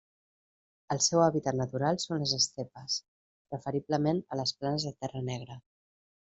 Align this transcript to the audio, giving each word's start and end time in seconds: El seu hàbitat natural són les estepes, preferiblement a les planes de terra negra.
El 0.95 1.01
seu 1.07 1.21
hàbitat 1.25 1.57
natural 1.59 1.99
són 2.05 2.23
les 2.25 2.33
estepes, 2.39 2.97
preferiblement 3.53 4.25
a 4.37 4.43
les 4.43 4.57
planes 4.63 4.89
de 4.91 4.97
terra 5.03 5.27
negra. 5.33 5.63